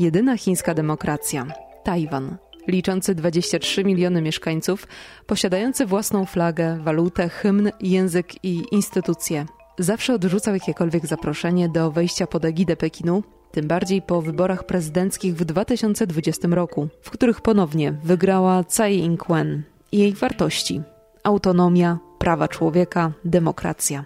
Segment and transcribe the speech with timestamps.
[0.00, 1.46] Jedyna chińska demokracja
[1.84, 2.36] Tajwan,
[2.68, 4.86] liczący 23 miliony mieszkańców,
[5.26, 9.46] posiadający własną flagę, walutę, hymn, język i instytucje.
[9.78, 13.22] Zawsze odrzucał jakiekolwiek zaproszenie do wejścia pod egidę Pekinu,
[13.52, 19.62] tym bardziej po wyborach prezydenckich w 2020 roku, w których ponownie wygrała Tsai Ing-wen
[19.92, 20.82] i jej wartości
[21.24, 24.04] autonomia, prawa człowieka, demokracja.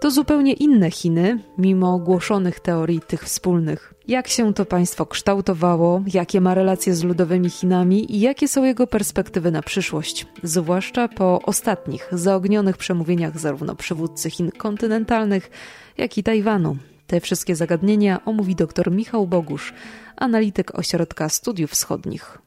[0.00, 3.95] To zupełnie inne Chiny, mimo głoszonych teorii tych wspólnych.
[4.08, 8.86] Jak się to państwo kształtowało, jakie ma relacje z ludowymi Chinami i jakie są jego
[8.86, 15.50] perspektywy na przyszłość, zwłaszcza po ostatnich, zaognionych przemówieniach zarówno przywódcy Chin kontynentalnych,
[15.98, 16.76] jak i Tajwanu.
[17.06, 19.74] Te wszystkie zagadnienia omówi dr Michał Bogusz,
[20.16, 22.45] analityk Ośrodka Studiów Wschodnich.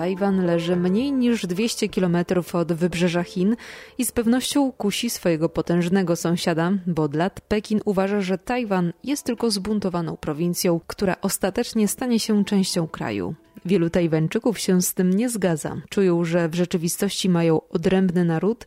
[0.00, 3.56] Tajwan leży mniej niż 200 kilometrów od wybrzeża Chin
[3.98, 9.24] i z pewnością kusi swojego potężnego sąsiada, bo od lat Pekin uważa, że Tajwan jest
[9.24, 13.34] tylko zbuntowaną prowincją, która ostatecznie stanie się częścią kraju.
[13.64, 15.76] Wielu Tajwańczyków się z tym nie zgadza.
[15.88, 18.66] Czują, że w rzeczywistości mają odrębny naród,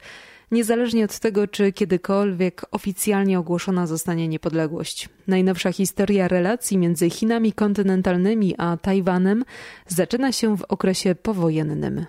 [0.52, 5.10] niezależnie od tego, czy kiedykolwiek oficjalnie ogłoszona zostanie niepodległość.
[5.28, 9.46] Najnowsza historia relacji między Chinami kontynentalnymi a Tajwanem
[9.88, 12.06] zaczyna się w okresie powojennym.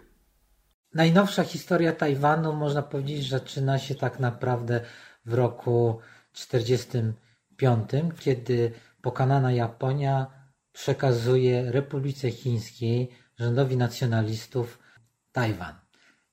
[0.94, 4.80] Najnowsza historia Tajwanu, można powiedzieć, zaczyna się tak naprawdę
[5.26, 5.98] w roku
[6.32, 10.26] 1945, kiedy pokonana Japonia
[10.72, 14.78] przekazuje Republice Chińskiej, rządowi nacjonalistów,
[15.32, 15.83] Tajwan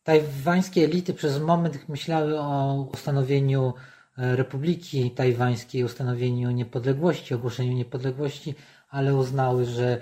[0.04, 3.74] tajwańskie elity przez moment myślały o ustanowieniu
[4.18, 8.56] e, Republiki Tajwańskiej, ustanowieniu niepodległości, ogłoszeniu niepodległości,
[8.90, 10.00] ale uznały, że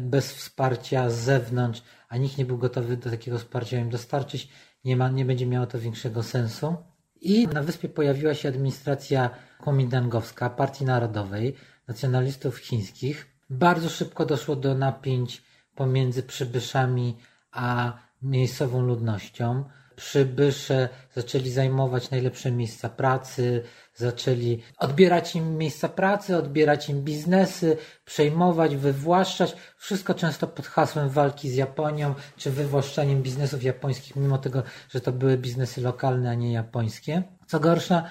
[0.00, 4.48] bez wsparcia z zewnątrz, a nikt nie był gotowy do takiego wsparcia im dostarczyć,
[4.84, 6.76] nie, ma, nie będzie miało to większego sensu.
[7.20, 9.30] I na wyspie pojawiła się administracja
[9.60, 11.54] komindangowska Partii Narodowej,
[11.88, 13.26] nacjonalistów chińskich.
[13.50, 15.42] Bardzo szybko doszło do napięć
[15.74, 17.16] pomiędzy przybyszami
[17.52, 19.64] a miejscową ludnością.
[19.96, 23.62] Przybysze zaczęli zajmować najlepsze miejsca pracy,
[23.94, 29.56] zaczęli odbierać im miejsca pracy, odbierać im biznesy, przejmować, wywłaszczać.
[29.76, 35.12] Wszystko często pod hasłem walki z Japonią, czy wywłaszczaniem biznesów japońskich, mimo tego, że to
[35.12, 37.22] były biznesy lokalne, a nie japońskie.
[37.46, 38.04] Co gorsza,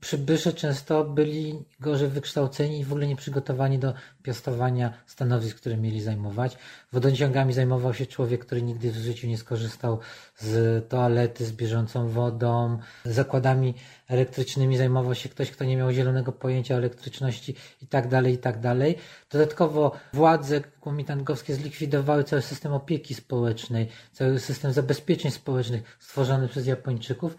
[0.00, 6.02] Przybysze często byli gorzej wykształceni i w ogóle nie przygotowani do piastowania stanowisk, które mieli
[6.02, 6.58] zajmować.
[6.92, 9.98] Wodociągami zajmował się człowiek, który nigdy w życiu nie skorzystał
[10.38, 12.78] z toalety z bieżącą wodą.
[13.04, 13.74] Zakładami
[14.08, 18.38] elektrycznymi zajmował się ktoś, kto nie miał zielonego pojęcia o elektryczności i tak dalej, i
[18.38, 18.96] tak dalej.
[19.30, 27.36] Dodatkowo władze komitangowskie zlikwidowały cały system opieki społecznej, cały system zabezpieczeń społecznych stworzony przez Japończyków.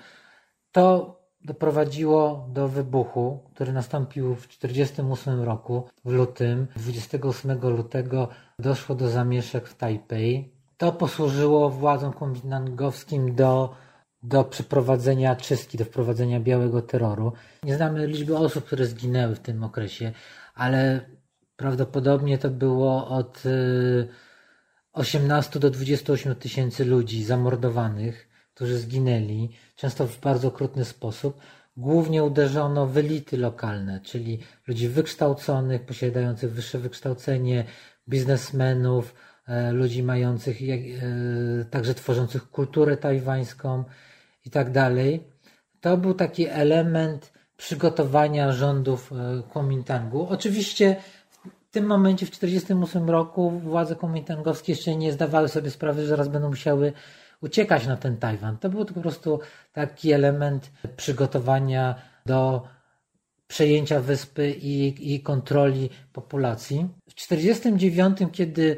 [0.71, 6.67] To doprowadziło do wybuchu, który nastąpił w 1948 roku, w lutym.
[6.75, 8.27] 28 lutego
[8.59, 10.53] doszło do zamieszek w Tajpej.
[10.77, 13.75] To posłużyło władzom kuomintangowskim do,
[14.23, 17.33] do przeprowadzenia czystki, do wprowadzenia białego terroru.
[17.63, 20.11] Nie znamy liczby osób, które zginęły w tym okresie,
[20.55, 21.01] ale
[21.55, 23.43] prawdopodobnie to było od
[24.93, 28.28] 18 y, do 28 tysięcy ludzi zamordowanych
[28.59, 31.39] którzy zginęli, często w bardzo okrutny sposób.
[31.77, 37.65] Głównie uderzono w elity lokalne, czyli ludzi wykształconych, posiadających wyższe wykształcenie,
[38.09, 39.15] biznesmenów,
[39.47, 43.83] e, ludzi mających, e, także tworzących kulturę tajwańską
[44.45, 45.23] i tak dalej.
[45.81, 50.27] To był taki element przygotowania rządów e, Kuomintangu.
[50.29, 50.95] Oczywiście
[51.69, 56.27] w tym momencie, w 1948 roku, władze kuomintangowskie jeszcze nie zdawały sobie sprawy, że zaraz
[56.27, 56.93] będą musiały
[57.41, 58.57] uciekać na ten Tajwan.
[58.57, 59.39] To był to po prostu
[59.73, 61.95] taki element przygotowania
[62.25, 62.67] do
[63.47, 66.89] przejęcia wyspy i, i kontroli populacji.
[67.09, 68.77] W 1949, kiedy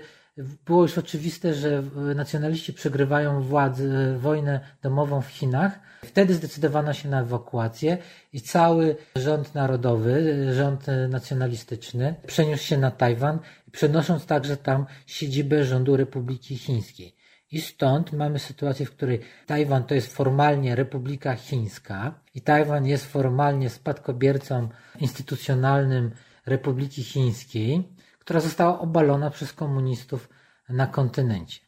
[0.66, 1.84] było już oczywiste, że
[2.16, 5.80] nacjonaliści przegrywają władzę, wojnę domową w Chinach.
[6.06, 7.98] Wtedy zdecydowano się na ewakuację
[8.34, 13.40] i cały rząd narodowy, rząd nacjonalistyczny przeniósł się na Tajwan,
[13.72, 17.21] przenosząc także tam siedzibę rządu Republiki Chińskiej.
[17.52, 23.06] I stąd mamy sytuację, w której Tajwan to jest formalnie Republika Chińska i Tajwan jest
[23.06, 24.70] formalnie spadkobiercą
[25.00, 26.12] instytucjonalnym
[26.46, 30.30] Republiki Chińskiej, która została obalona przez komunistów
[30.70, 31.60] na kontynencie.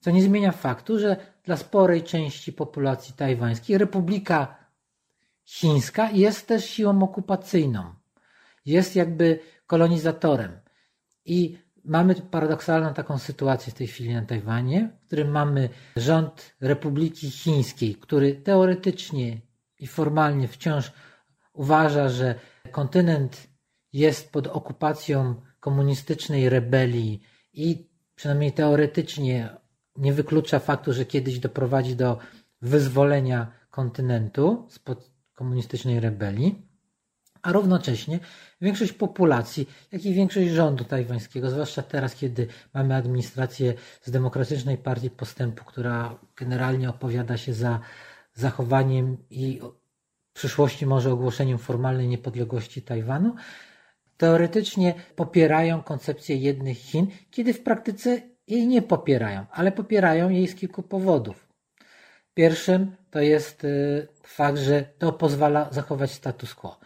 [0.00, 4.56] Co nie zmienia faktu, że dla sporej części populacji tajwańskiej Republika
[5.44, 7.94] Chińska jest też siłą okupacyjną.
[8.66, 10.60] Jest jakby kolonizatorem.
[11.24, 17.30] I mamy paradoksalną taką sytuację w tej chwili na Tajwanie, w którym mamy rząd Republiki
[17.30, 19.40] Chińskiej, który teoretycznie
[19.78, 20.92] i formalnie wciąż
[21.52, 22.34] uważa, że
[22.70, 23.48] kontynent
[23.92, 27.22] jest pod okupacją komunistycznej rebelii
[27.52, 29.56] i przynajmniej teoretycznie
[29.96, 32.18] nie wyklucza faktu, że kiedyś doprowadzi do
[32.62, 36.73] wyzwolenia kontynentu spod komunistycznej rebelii,
[37.44, 38.18] a równocześnie
[38.60, 45.10] większość populacji, jak i większość rządu tajwańskiego, zwłaszcza teraz, kiedy mamy administrację z Demokratycznej Partii
[45.10, 47.80] Postępu, która generalnie opowiada się za
[48.34, 49.60] zachowaniem i
[50.30, 53.34] w przyszłości może ogłoszeniem formalnej niepodległości Tajwanu,
[54.16, 60.54] teoretycznie popierają koncepcję jednych Chin, kiedy w praktyce jej nie popierają, ale popierają jej z
[60.54, 61.48] kilku powodów.
[62.34, 66.78] Pierwszym to jest y, fakt, że to pozwala zachować status quo.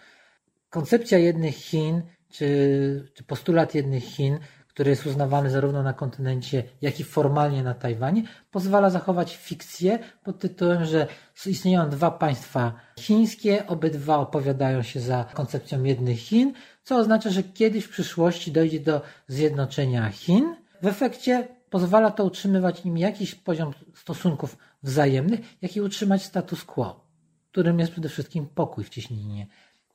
[0.71, 4.39] Koncepcja jednych Chin, czy, czy postulat jednych Chin,
[4.79, 10.39] który jest uznawany zarówno na kontynencie, jak i formalnie na Tajwanie, pozwala zachować fikcję pod
[10.39, 11.07] tytułem, że
[11.47, 17.85] istnieją dwa państwa chińskie, obydwa opowiadają się za koncepcją jednych Chin, co oznacza, że kiedyś
[17.85, 20.55] w przyszłości dojdzie do zjednoczenia Chin.
[20.83, 27.05] W efekcie pozwala to utrzymywać im jakiś poziom stosunków wzajemnych, jak i utrzymać status quo,
[27.51, 29.47] którym jest przede wszystkim pokój w cieśninie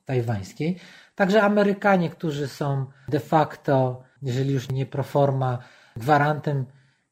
[0.04, 0.76] tajwańskiej.
[1.14, 5.58] Także Amerykanie, którzy są de facto, jeżeli już nie proforma,
[5.96, 6.66] gwarantem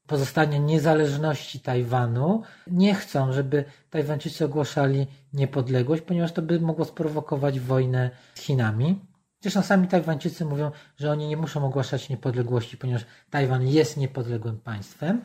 [0.07, 8.11] pozostania niezależności Tajwanu, nie chcą, żeby Tajwańczycy ogłaszali niepodległość, ponieważ to by mogło sprowokować wojnę
[8.35, 9.01] z Chinami.
[9.41, 15.23] Zresztą sami Tajwańczycy mówią, że oni nie muszą ogłaszać niepodległości, ponieważ Tajwan jest niepodległym państwem.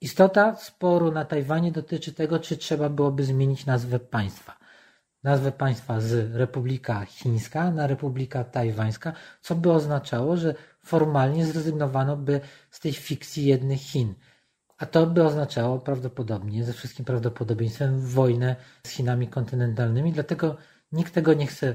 [0.00, 4.63] Istota sporu na Tajwanie dotyczy tego, czy trzeba byłoby zmienić nazwę państwa.
[5.24, 9.12] Nazwę państwa z Republika Chińska na Republika Tajwańska,
[9.42, 10.54] co by oznaczało, że
[10.84, 12.40] formalnie zrezygnowano by
[12.70, 14.14] z tej fikcji jednych Chin.
[14.78, 18.56] A to by oznaczało prawdopodobnie, ze wszystkim prawdopodobieństwem, wojnę
[18.86, 20.56] z Chinami kontynentalnymi, dlatego
[20.92, 21.74] nikt tego nie chce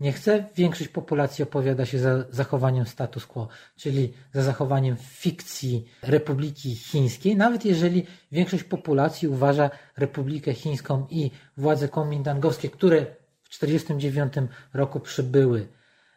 [0.00, 0.44] nie chce.
[0.56, 7.64] Większość populacji opowiada się za zachowaniem status quo, czyli za zachowaniem fikcji Republiki Chińskiej, nawet
[7.64, 13.06] jeżeli większość populacji uważa Republikę Chińską i władze komintangowskie, które
[13.42, 15.68] w 1949 roku przybyły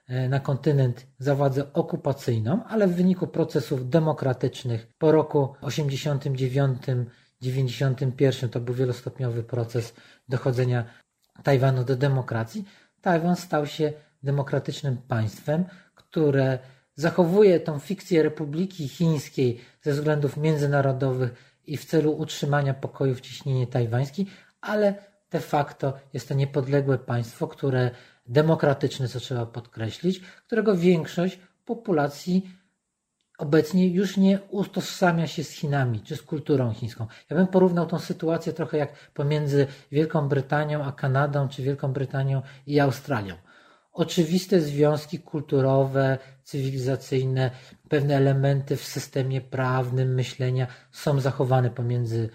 [0.07, 6.81] e, na kontynent za władzę okupacyjną, ale w wyniku procesów demokratycznych po roku 89
[7.41, 9.93] 91 to był wielostopniowy proces
[10.29, 10.85] dochodzenia
[11.43, 12.65] Tajwanu do demokracji,
[13.03, 15.65] Tajwan stał się demokratycznym państwem,
[15.95, 16.59] które
[16.95, 23.67] zachowuje tą fikcję Republiki Chińskiej ze względów międzynarodowych i w celu utrzymania pokoju w ciśnienie
[23.67, 24.25] tajwańskiej,
[24.61, 24.95] ale
[25.31, 27.91] de facto jest to niepodległe państwo, które
[28.25, 32.49] demokratyczne, co trzeba podkreślić, którego większość populacji
[33.37, 37.07] obecnie już nie utożsamia się z Chinami czy z kulturą chińską.
[37.29, 42.41] Ja bym porównał tą sytuację trochę jak pomiędzy Wielką Brytanią a Kanadą, czy Wielką Brytanią
[42.67, 43.35] i Australią.
[43.93, 47.51] Oczywiste związki kulturowe, cywilizacyjne,
[47.89, 52.29] pewne elementy w systemie prawnym myślenia są zachowane pomiędzy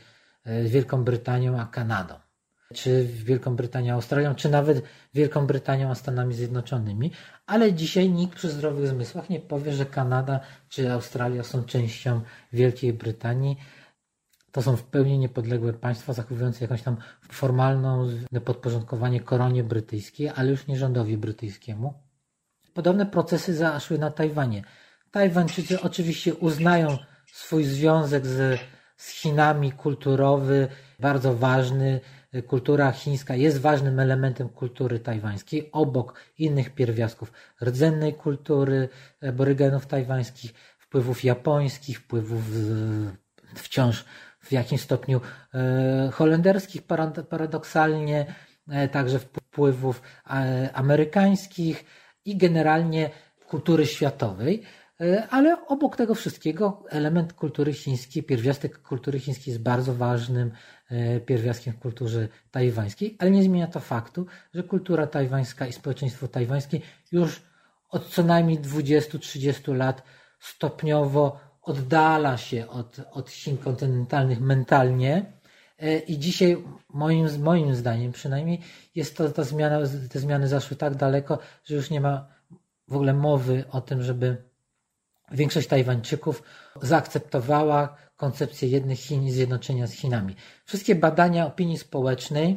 [0.44, 2.27] e, Wielką Brytanią a Kanadą
[2.74, 4.82] czy Wielką Brytanią, Australią, czy nawet
[5.14, 7.12] Wielką Brytanią a Stanami Zjednoczonymi,
[7.46, 12.20] ale dzisiaj nikt przy zdrowych zmysłach nie powie, że Kanada czy Australia są częścią
[12.52, 13.56] Wielkiej Brytanii.
[14.52, 16.96] To są w pełni niepodległe państwa, zachowujące jakąś tam
[17.32, 18.08] formalną
[18.44, 21.94] podporządkowanie koronie brytyjskiej, ale już nie rządowi brytyjskiemu.
[22.74, 24.62] Podobne procesy zaszły na Tajwanie.
[25.10, 26.98] Tajwańczycy oczywiście uznają
[27.32, 28.60] swój związek z,
[28.96, 32.00] z Chinami kulturowy, bardzo ważny,
[32.46, 37.32] kultura chińska jest ważnym elementem kultury tajwańskiej, obok innych pierwiastków
[37.62, 38.88] rdzennej kultury
[39.28, 42.42] aborygenów tajwańskich, wpływów japońskich, wpływów
[43.54, 44.04] wciąż
[44.40, 45.20] w jakimś stopniu
[45.54, 46.82] e, holenderskich
[47.28, 48.34] paradoksalnie,
[48.68, 51.84] e, także wpływów e, amerykańskich
[52.24, 53.10] i generalnie
[53.48, 54.62] kultury światowej.
[55.30, 60.50] Ale obok tego wszystkiego element kultury chińskiej, pierwiastek kultury chińskiej jest bardzo ważnym
[61.26, 66.80] pierwiastkiem w kulturze tajwańskiej, ale nie zmienia to faktu, że kultura tajwańska i społeczeństwo tajwańskie
[67.12, 67.42] już
[67.88, 70.02] od co najmniej 20-30 lat
[70.40, 75.32] stopniowo oddala się od, od Chin kontynentalnych mentalnie.
[75.78, 78.60] E, I dzisiaj, moim, moim zdaniem przynajmniej,
[78.94, 79.78] jest to ta zmiana,
[80.10, 82.28] te zmiany zaszły tak daleko, że już nie ma
[82.88, 84.36] w ogóle mowy o tym, żeby
[85.32, 86.42] większość Tajwańczyków
[86.82, 90.36] zaakceptowała koncepcję jednych Chin i zjednoczenia z Chinami.
[90.64, 92.56] Wszystkie badania opinii społecznej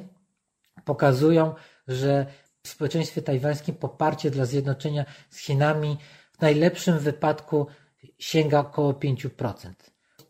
[0.86, 1.54] pokazują,
[1.88, 2.26] że
[2.64, 5.98] w społeczeństwie tajwańskim poparcie dla zjednoczenia z Chinami
[6.38, 7.68] w najlepszym wypadku
[8.20, 9.74] sięga około 5%.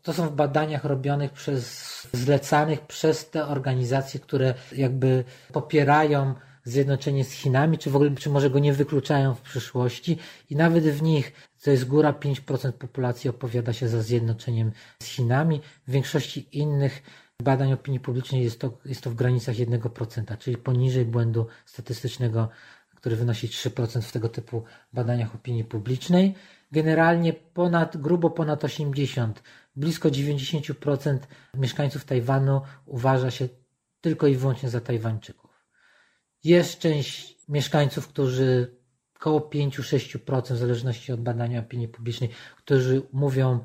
[0.02, 5.24] To są w badaniach robionych przez, zlecanych przez te organizacje, które jakby
[5.54, 10.18] popierają zjednoczenie z Chinami, czy w ogóle, czy może go nie wykluczają w przyszłości
[10.50, 14.72] i nawet w nich to jest góra 5% populacji opowiada się za zjednoczeniem
[15.04, 15.62] z Chinami.
[15.88, 17.04] W większości innych
[17.44, 22.50] badań opinii publicznej jest to, jest to w granicach 1%, czyli poniżej błędu statystycznego,
[22.96, 24.64] który wynosi 3% w tego typu
[24.94, 26.36] badaniach opinii publicznej.
[26.72, 29.44] Generalnie ponad, grubo ponad 80,
[29.76, 31.18] blisko 90%
[31.54, 33.50] mieszkańców Tajwanu uważa się
[34.02, 35.52] tylko i wyłącznie za Tajwańczyków.
[36.44, 38.81] Jest część mieszkańców, którzy
[39.22, 43.60] około 5-6% w zależności od badania opinii publicznej, którzy mówią,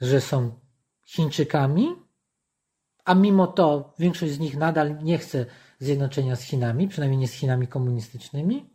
[0.00, 0.60] że są
[1.06, 1.88] Chińczykami,
[3.04, 5.46] a mimo to większość z nich nadal nie chce
[5.78, 8.70] zjednoczenia z Chinami, przynajmniej nie z Chinami komunistycznymi,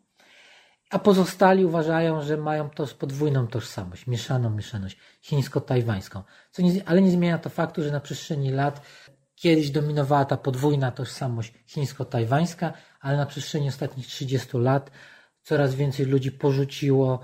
[0.89, 6.23] a pozostali uważają, że mają to podwójną tożsamość, mieszaną mieszaność chińsko-tajwańską.
[6.51, 8.81] Co nie, ale nie zmienia to faktu, że na przestrzeni lat
[9.35, 14.91] kiedyś dominowała ta podwójna tożsamość chińsko-tajwańska, ale na przestrzeni ostatnich 30 lat
[15.45, 17.19] coraz więcej ludzi porzuciło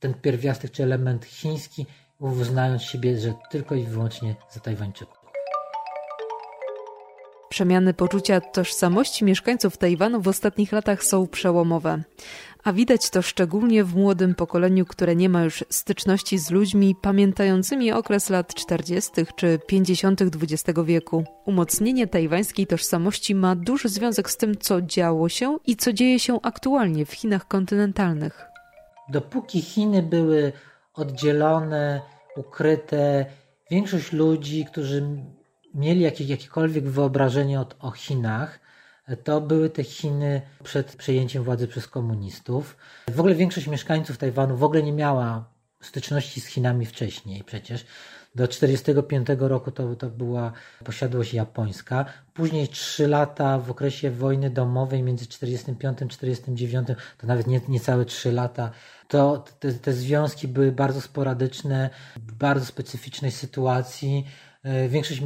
[0.00, 1.86] ten pierwiastek czy element chiński,
[2.18, 5.23] uznając siebie, że tylko i wyłącznie za Tajwańczyków.
[7.54, 12.02] Przemiany poczucia tożsamości mieszkańców Tajwanu w ostatnich latach są przełomowe.
[12.64, 17.92] A widać to szczególnie w młodym pokoleniu, które nie ma już styczności z ludźmi pamiętającymi
[17.92, 19.10] okres lat 40.
[19.36, 20.22] czy 50.
[20.22, 21.24] XX wieku.
[21.44, 26.38] Umocnienie tajwańskiej tożsamości ma duży związek z tym, co działo się i co dzieje się
[26.42, 28.44] aktualnie w Chinach kontynentalnych.
[29.08, 30.52] Dopóki Chiny były
[30.94, 32.00] oddzielone,
[32.36, 33.26] ukryte,
[33.70, 35.02] większość ludzi, którzy
[35.74, 38.60] mieli jakieś, jakiekolwiek wyobrażenie o, o Chinach,
[39.24, 42.76] to były te Chiny przed przejęciem władzy przez komunistów.
[43.08, 45.44] W ogóle większość mieszkańców Tajwanu w ogóle nie miała
[45.80, 47.86] styczności z Chinami wcześniej przecież.
[48.34, 50.52] Do 1945 roku to, to była
[50.84, 52.04] posiadłość japońska.
[52.34, 56.88] Później trzy lata w okresie wojny domowej między 1945 a 1949,
[57.18, 58.70] to nawet nie, niecałe trzy lata,
[59.08, 64.26] to te, te związki były bardzo sporadyczne, w bardzo specyficznej sytuacji.
[64.62, 65.22] E, większość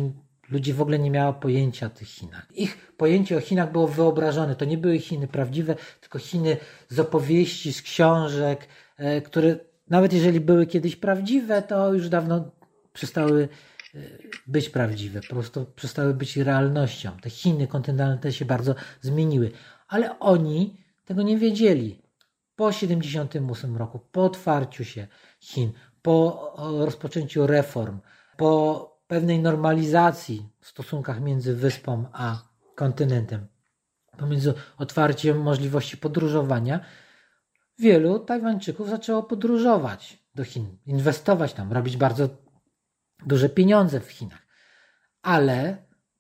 [0.51, 2.47] Ludzi w ogóle nie miało pojęcia o tych Chinach.
[2.55, 4.57] Ich pojęcie o Chinach było wyobrażone.
[4.57, 6.57] To nie były Chiny prawdziwe, tylko Chiny
[6.89, 9.57] z opowieści, z książek, e, które
[9.91, 12.51] nawet jeżeli były kiedyś prawdziwe, to już dawno
[12.93, 13.49] przestały
[13.95, 13.99] e,
[14.47, 15.21] być prawdziwe.
[15.21, 17.11] Po prostu przestały być realnością.
[17.23, 19.51] Te Chiny kontynentalne się bardzo zmieniły.
[19.89, 22.03] Ale oni tego nie wiedzieli.
[22.57, 25.07] Po 78 roku, po otwarciu się
[25.41, 27.99] Chin, po rozpoczęciu reform,
[28.37, 32.43] po pewnej normalizacji w stosunkach między wyspą a
[32.75, 33.47] kontynentem,
[34.19, 36.81] pomiędzy otwarciem możliwości podróżowania,
[37.79, 42.29] wielu Tajwańczyków zaczęło podróżować do Chin, inwestować tam, robić bardzo
[43.27, 44.47] duże pieniądze w Chinach.
[45.23, 45.77] Ale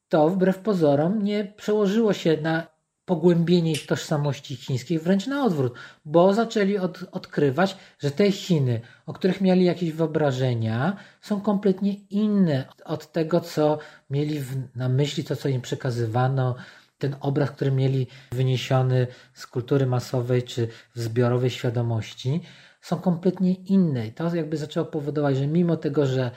[0.08, 2.77] to wbrew pozorom nie przełożyło się na
[3.08, 5.72] pogłębienie ich tożsamości chińskiej, wręcz na odwrót,
[6.04, 12.64] bo zaczęli od, odkrywać, że te Chiny, o których mieli jakieś wyobrażenia, są kompletnie inne
[12.84, 13.78] od tego, co
[14.10, 16.54] mieli w, na myśli, to co im przekazywano,
[16.98, 22.40] ten obraz, który mieli wyniesiony z kultury masowej czy w zbiorowej świadomości,
[22.80, 24.06] są kompletnie inne.
[24.06, 26.30] I to jakby zaczęło powodować, że mimo tego, że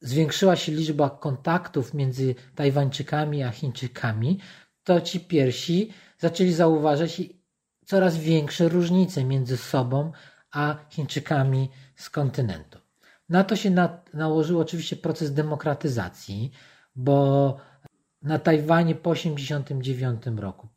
[0.00, 4.38] zwiększyła się liczba kontaktów między Tajwańczykami a Chińczykami,
[4.86, 7.22] to ci pierwsi zaczęli zauważać
[7.86, 10.12] coraz większe różnice między sobą
[10.50, 12.78] a Chińczykami z kontynentu.
[13.28, 16.52] Na to się na, nałożył oczywiście proces demokratyzacji,
[16.96, 17.56] bo
[18.22, 20.68] na Tajwanie po 1989 roku,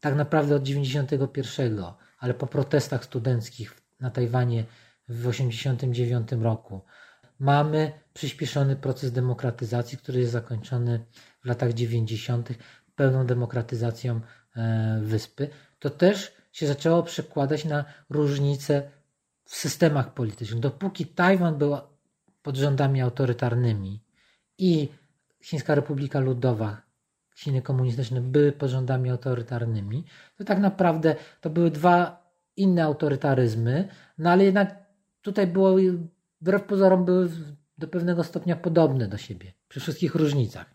[0.00, 1.84] tak naprawdę od 1991,
[2.18, 4.64] ale po protestach studenckich na Tajwanie
[5.08, 6.80] w 1989 roku,
[7.38, 11.04] mamy przyspieszony proces demokratyzacji, który jest zakończony
[11.42, 12.48] w latach 90
[13.00, 14.20] pełną demokratyzacją
[14.56, 18.90] e, wyspy, to też się zaczęło przekładać na różnice
[19.44, 20.60] w systemach politycznych.
[20.60, 21.76] Dopóki Tajwan był
[22.42, 24.02] pod rządami autorytarnymi
[24.58, 24.88] i
[25.42, 26.82] Chińska Republika Ludowa,
[27.36, 30.04] Chiny komunistyczne były pod rządami autorytarnymi,
[30.38, 32.26] to tak naprawdę to były dwa
[32.56, 33.88] inne autorytaryzmy,
[34.18, 34.78] no ale jednak
[35.22, 35.76] tutaj było,
[36.40, 37.30] wbrew pozorom, były
[37.78, 40.66] do pewnego stopnia podobne do siebie, przy wszystkich różnicach.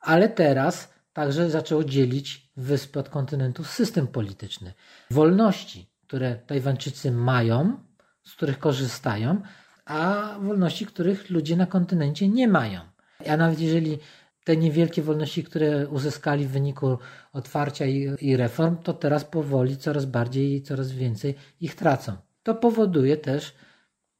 [0.00, 4.72] Ale teraz także zaczęło dzielić wyspy od kontynentu system polityczny.
[5.10, 7.78] Wolności, które Tajwańczycy mają,
[8.24, 9.42] z których korzystają,
[9.84, 12.80] a wolności, których ludzie na kontynencie nie mają.
[13.28, 13.98] A nawet jeżeli
[14.44, 16.98] te niewielkie wolności, które uzyskali w wyniku
[17.32, 22.16] otwarcia i, i reform, to teraz powoli coraz bardziej i coraz więcej ich tracą.
[22.42, 23.54] To powoduje też,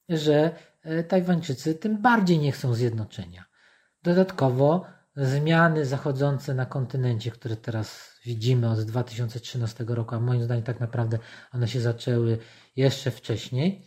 [0.09, 0.51] że
[0.83, 3.45] e, Tajwańczycy tym bardziej nie chcą zjednoczenia.
[4.03, 10.81] Dodatkowo zmiany zachodzące na kontynencie, które teraz widzimy od 2013 roku, a moim zdaniem tak
[10.81, 11.19] naprawdę
[11.52, 12.38] one się zaczęły
[12.76, 13.87] jeszcze wcześniej,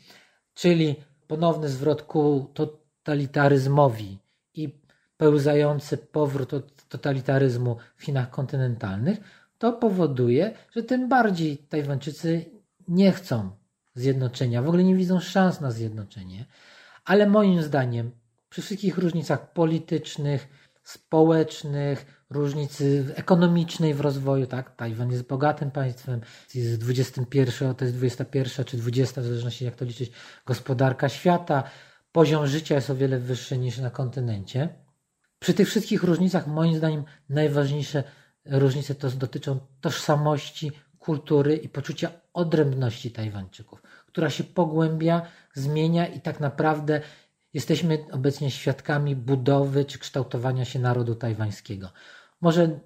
[0.53, 0.95] czyli
[1.27, 4.19] ponowny zwrot ku totalitaryzmowi
[4.53, 4.79] i
[5.17, 9.17] pełzający powrót od totalitaryzmu w Chinach kontynentalnych,
[9.57, 12.45] to powoduje, że tym bardziej Tajwańczycy
[12.87, 13.51] nie chcą
[13.93, 16.45] zjednoczenia, w ogóle nie widzą szans na zjednoczenie,
[17.05, 18.11] ale moim zdaniem
[18.49, 20.47] przy wszystkich różnicach politycznych,
[20.85, 24.75] społecznych, różnicy ekonomicznej w rozwoju, tak?
[24.75, 26.21] Tajwan jest bogatym państwem,
[26.55, 30.11] jest 21, to jest 21 czy 20, w zależności jak to liczyć,
[30.45, 31.63] gospodarka świata.
[32.11, 34.69] Poziom życia jest o wiele wyższy niż na kontynencie.
[35.39, 38.03] Przy tych wszystkich różnicach, moim zdaniem, najważniejsze
[38.45, 45.21] różnice to dotyczą tożsamości, kultury i poczucia odrębności Tajwańczyków, która się pogłębia,
[45.53, 47.01] zmienia i tak naprawdę
[47.55, 51.89] jesteśmy obecnie świadkami budowy czy kształtowania się narodu tajwańskiego.
[52.41, 52.79] Może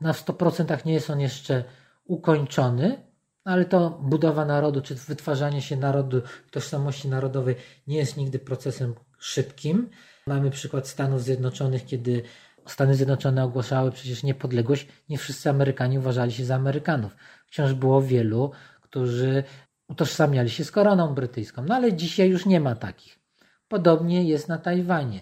[0.00, 1.64] na 100% nie jest on jeszcze
[2.04, 3.02] ukończony,
[3.44, 9.90] ale to budowa narodu czy wytwarzanie się narodu, tożsamości narodowej nie jest nigdy procesem szybkim.
[10.26, 12.22] Mamy przykład Stanów Zjednoczonych, kiedy
[12.66, 17.16] Stany Zjednoczone ogłaszały przecież niepodległość, nie wszyscy Amerykanie uważali się za Amerykanów.
[17.46, 18.50] Wciąż było wielu,
[18.80, 19.44] którzy
[19.88, 23.21] utożsamiali się z koroną brytyjską, no ale dzisiaj już nie ma takich.
[23.72, 25.20] Podobnie jest na Tajwanie.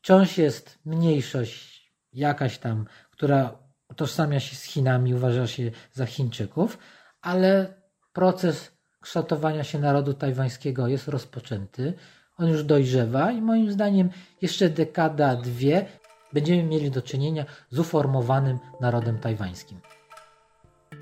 [0.00, 3.58] Wciąż jest mniejszość jakaś tam, która
[3.90, 6.78] utożsamia się z Chinami, uważa się za Chińczyków,
[7.20, 7.74] ale
[8.12, 11.94] proces kształtowania się narodu tajwańskiego jest rozpoczęty.
[12.36, 14.10] On już dojrzewa i moim zdaniem
[14.42, 15.86] jeszcze dekada, dwie
[16.32, 19.80] będziemy mieli do czynienia z uformowanym narodem tajwańskim.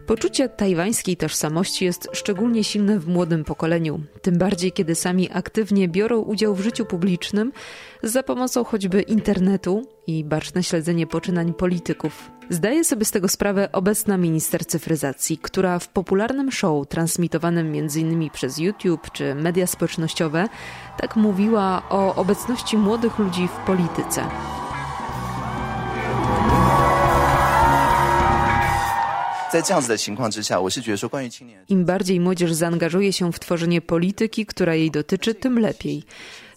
[0.07, 6.21] Poczucie tajwańskiej tożsamości jest szczególnie silne w młodym pokoleniu, tym bardziej kiedy sami aktywnie biorą
[6.21, 7.53] udział w życiu publicznym
[8.03, 12.31] za pomocą choćby internetu i baczne śledzenie poczynań polityków.
[12.51, 18.31] Zdaje sobie z tego sprawę obecna minister cyfryzacji, która w popularnym show transmitowanym m.in.
[18.31, 20.49] przez YouTube czy media społecznościowe
[20.99, 24.25] tak mówiła o obecności młodych ludzi w polityce.
[31.69, 36.03] Im bardziej młodzież zaangażuje się w tworzenie polityki, która jej dotyczy, tym lepiej.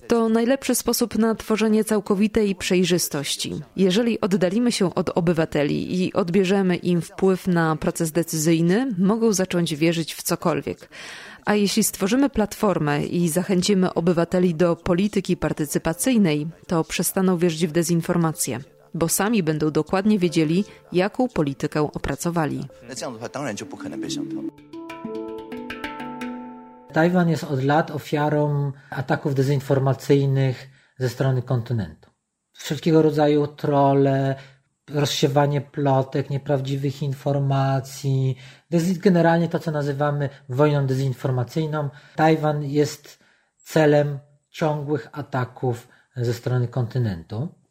[0.08, 3.54] To najlepszy sposób na tworzenie całkowitej przejrzystości.
[3.76, 10.14] Jeżeli oddalimy się od obywateli i odbierzemy im wpływ na proces decyzyjny, mogą zacząć wierzyć
[10.14, 10.90] w cokolwiek.
[11.46, 18.60] A jeśli stworzymy platformę i zachęcimy obywateli do polityki partycypacyjnej, to przestaną wierzyć w dezinformację
[18.96, 22.68] bo sami będą dokładnie wiedzieli, jaką politykę opracowali.
[26.94, 32.10] Tajwan jest od lat ofiarą ataków dezinformacyjnych ze strony kontynentu.
[32.54, 34.36] Wszelkiego rodzaju trole,
[34.90, 38.38] rozsiewanie plotek, nieprawdziwych informacji,
[38.96, 41.90] generalnie to, co nazywamy wojną dezinformacyjną.
[42.16, 43.20] Tajwan jest
[43.58, 47.65] celem ciągłych ataków ze strony kontynentu.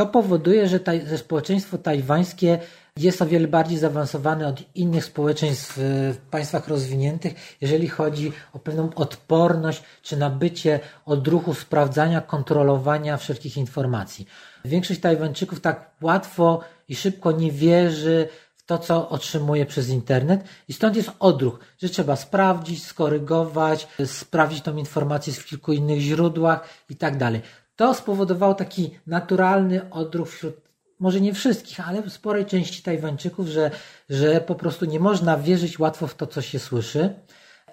[0.00, 2.58] To powoduje, że, taj, społeczeństwo tajwańskie
[2.96, 5.74] jest o wiele bardziej zaawansowane od innych społeczeństw
[6.12, 14.26] w państwach rozwiniętych, jeżeli chodzi o pewną odporność czy nabycie odruchu sprawdzania, kontrolowania wszelkich informacji.
[14.64, 20.72] Większość Tajwańczyków tak łatwo i szybko nie wierzy w to, co otrzymuje przez internet i
[20.72, 26.96] stąd jest odruch, że trzeba sprawdzić, skorygować, sprawdzić tą informację w kilku innych źródłach i
[26.96, 27.40] tak dalej.
[27.80, 30.54] To spowodowało taki naturalny odruch wśród,
[30.98, 33.70] może nie wszystkich, ale w sporej części Tajwańczyków, że,
[34.10, 37.14] że po prostu nie można wierzyć łatwo w to, co się słyszy.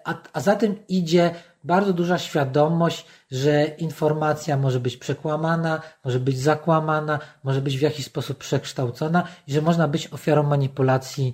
[0.03, 6.39] A, a za tym idzie bardzo duża świadomość, że informacja może być przekłamana, może być
[6.39, 11.33] zakłamana, może być w jakiś sposób przekształcona i że można być ofiarą manipulacji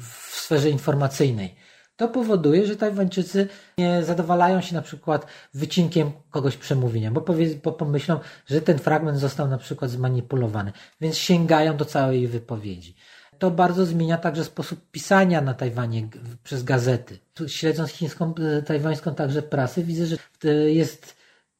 [0.00, 1.54] w sferze informacyjnej.
[1.98, 7.72] To powoduje, że Tajwańczycy nie zadowalają się na przykład wycinkiem kogoś przemówienia, bo, powie, bo
[7.72, 12.94] pomyślą, że ten fragment został na przykład zmanipulowany, więc sięgają do całej wypowiedzi.
[13.38, 16.08] To bardzo zmienia także sposób pisania na Tajwanie
[16.44, 17.18] przez gazety.
[17.46, 21.16] Śledząc chińską, e, tajwańską także prasę, widzę, że e, jest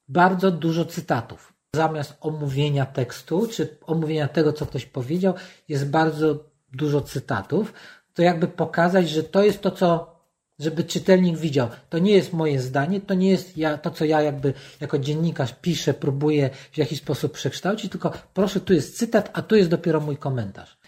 [0.08, 1.52] bardzo dużo cytatów.
[1.76, 5.34] Zamiast omówienia tekstu, czy omówienia tego, co ktoś powiedział,
[5.68, 7.72] jest bardzo dużo cytatów.
[8.14, 10.17] To jakby pokazać, że to jest to, co
[10.58, 11.68] żeby czytelnik widział.
[11.88, 15.54] To nie jest moje zdanie, to nie jest ja, to, co ja jakby jako dziennikarz
[15.62, 20.00] piszę, próbuję w jakiś sposób przekształcić, tylko proszę, tu jest cytat, a tu jest dopiero
[20.00, 20.78] mój komentarz.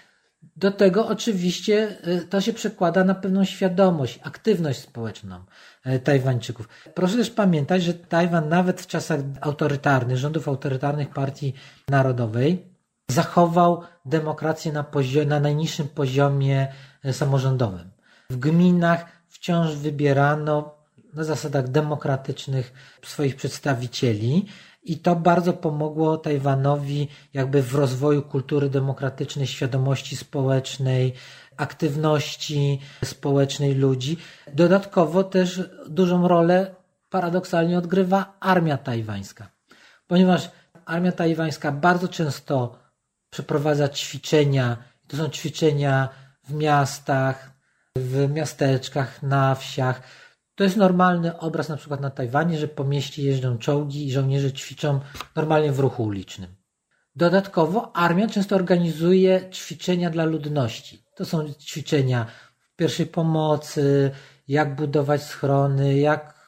[0.57, 5.45] Do tego oczywiście e, to się przekłada na pewną świadomość, aktywność społeczną
[5.85, 6.69] e, Tajwańczyków.
[6.95, 11.55] Proszę też pamiętać, że Tajwan nawet w czasach autorytarnych, rządów autorytarnych partii
[11.89, 12.67] narodowej
[13.11, 16.69] zachował demokrację na, poziomie, na najniższym poziomie
[17.05, 17.91] e, samorządowym.
[18.31, 20.75] W gminach wciąż wybierano
[21.15, 22.73] na zasadach demokratycznych
[23.03, 24.47] swoich przedstawicieli
[24.83, 31.15] i to bardzo pomogło Tajwanowi jakby w rozwoju kultury demokratycznej, świadomości społecznej,
[31.57, 34.17] aktywności społecznej ludzi.
[34.53, 36.75] Dodatkowo też dużą rolę
[37.11, 39.51] paradoksalnie odgrywa armia tajwańska,
[40.07, 40.51] ponieważ
[40.85, 42.79] armia tajwańska bardzo często
[43.31, 44.77] przeprowadza ćwiczenia,
[45.09, 46.09] to są ćwiczenia
[46.45, 47.60] w miastach,
[47.99, 50.03] w miasteczkach, na wsiach.
[50.55, 54.53] To jest normalny obraz na przykład na Tajwanie, że po mieście jeżdżą czołgi i żołnierze
[54.53, 55.01] ćwiczą
[55.37, 56.55] normalnie w ruchu ulicznym.
[57.17, 61.05] Dodatkowo armia często organizuje ćwiczenia dla ludności.
[61.15, 62.27] To są ćwiczenia
[62.77, 64.11] pierwszej pomocy,
[64.49, 66.41] jak budować schrony, jak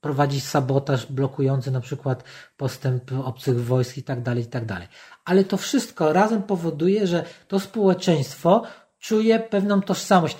[0.00, 2.24] prowadzić sabotaż blokujący na przykład
[2.56, 4.88] postęp obcych wojsk i tak dalej, i tak dalej.
[5.24, 8.62] Ale to wszystko razem powoduje, że to społeczeństwo
[9.02, 10.36] czuje pewną tożsamość,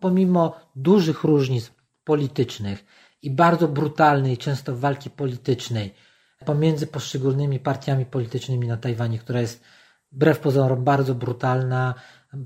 [0.00, 1.72] pomimo dużych różnic
[2.04, 2.84] politycznych
[3.22, 5.94] i bardzo brutalnej, często walki politycznej
[6.44, 9.64] pomiędzy poszczególnymi partiami politycznymi na Tajwanie, która jest
[10.12, 11.94] wbrew pozorom bardzo brutalna,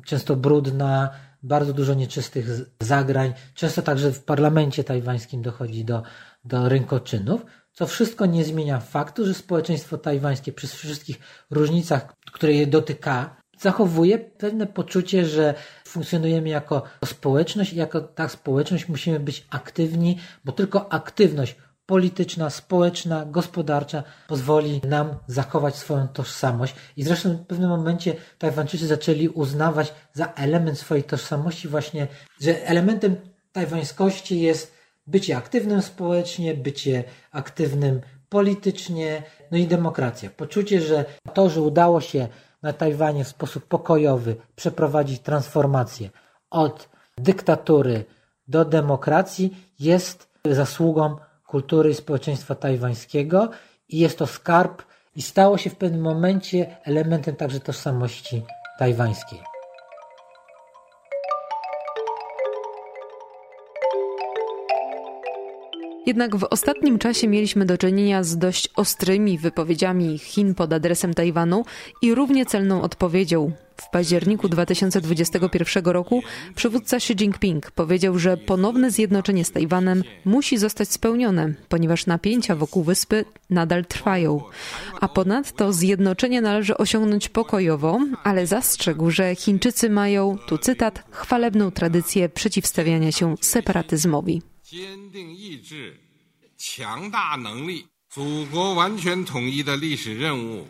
[0.06, 1.10] często brudna,
[1.42, 2.46] bardzo dużo nieczystych
[2.80, 3.32] zagrań.
[3.54, 6.02] Często także w parlamencie tajwańskim dochodzi do,
[6.44, 11.18] do rynkoczynów, co wszystko nie zmienia faktu, że społeczeństwo tajwańskie przy wszystkich
[11.50, 18.88] różnicach, które je dotyka, zachowuje pewne poczucie, że funkcjonujemy jako społeczność i jako ta społeczność
[18.88, 26.74] musimy być aktywni, bo tylko aktywność polityczna, społeczna, gospodarcza pozwoli nam zachować swoją tożsamość.
[26.96, 32.06] I zresztą w pewnym momencie Tajwańczycy zaczęli uznawać za element swojej tożsamości właśnie,
[32.40, 33.16] że elementem
[33.52, 34.74] tajwańskości jest
[35.06, 40.30] bycie aktywnym społecznie, bycie aktywnym politycznie, no i demokracja.
[40.30, 42.28] Poczucie, że to, że udało się
[42.62, 46.10] na Tajwanie w sposób pokojowy przeprowadzić transformację
[46.50, 48.04] od dyktatury
[48.48, 53.48] do demokracji jest zasługą kultury i społeczeństwa tajwańskiego
[53.88, 54.82] i jest to skarb
[55.16, 58.42] i stało się w pewnym momencie elementem także tożsamości
[58.78, 59.49] tajwańskiej.
[66.06, 71.64] Jednak w ostatnim czasie mieliśmy do czynienia z dość ostrymi wypowiedziami Chin pod adresem Tajwanu
[72.02, 73.52] i równie celną odpowiedzią.
[73.76, 76.22] W październiku 2021 roku
[76.54, 82.82] przywódca Xi Jinping powiedział, że ponowne zjednoczenie z Tajwanem musi zostać spełnione, ponieważ napięcia wokół
[82.82, 84.40] wyspy nadal trwają.
[85.00, 92.28] A ponadto zjednoczenie należy osiągnąć pokojowo, ale zastrzegł, że Chińczycy mają, tu cytat, chwalebną tradycję
[92.28, 94.49] przeciwstawiania się separatyzmowi.
[94.70, 95.98] 坚定意志、
[96.56, 100.68] 强大能力，祖国完全统一的历史任务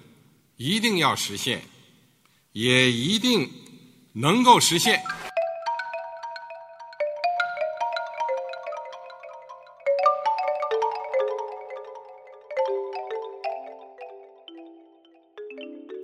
[0.56, 1.60] 一定要实现，
[2.52, 3.46] 也一定
[4.14, 5.02] 能够实现。